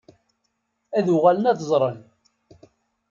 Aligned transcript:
Ad 0.97 1.07
uɣalen 1.15 1.49
ad 1.51 1.59
ẓren. 1.69 1.99